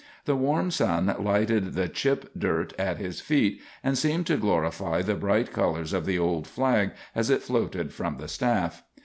[0.25, 5.13] The warm sun lighted the chip dirt at his feet, and seemed to glorify the
[5.13, 8.81] bright colors of the old flag as it floated from the staff.